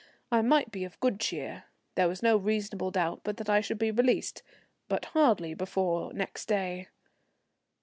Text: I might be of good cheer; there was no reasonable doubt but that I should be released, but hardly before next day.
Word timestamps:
I 0.31 0.41
might 0.41 0.71
be 0.71 0.83
of 0.83 0.99
good 0.99 1.19
cheer; 1.19 1.65
there 1.93 2.07
was 2.07 2.23
no 2.23 2.35
reasonable 2.35 2.89
doubt 2.89 3.21
but 3.23 3.37
that 3.37 3.51
I 3.51 3.61
should 3.61 3.77
be 3.77 3.91
released, 3.91 4.41
but 4.87 5.05
hardly 5.05 5.53
before 5.53 6.11
next 6.11 6.47
day. 6.47 6.87